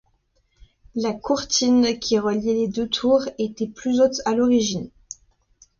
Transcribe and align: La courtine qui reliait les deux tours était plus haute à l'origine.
La 0.95 1.13
courtine 1.13 1.99
qui 1.99 2.17
reliait 2.17 2.55
les 2.55 2.67
deux 2.67 2.89
tours 2.89 3.29
était 3.37 3.67
plus 3.67 4.01
haute 4.01 4.19
à 4.25 4.33
l'origine. 4.33 4.89